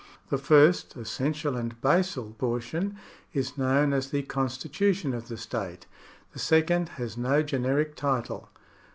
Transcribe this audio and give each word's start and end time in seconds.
The 0.31 0.39
first, 0.39 0.95
essential, 0.95 1.55
and 1.55 1.79
basal 1.79 2.31
portion 2.39 2.97
is 3.33 3.55
known 3.55 3.93
as 3.93 4.09
the 4.09 4.23
con 4.23 4.47
stitution 4.47 5.13
of 5.15 5.27
the 5.27 5.37
state. 5.37 5.85
The 6.33 6.39
second 6.39 6.89
has 6.97 7.17
no 7.17 7.43
generic 7.43 7.95
title. 7.95 8.49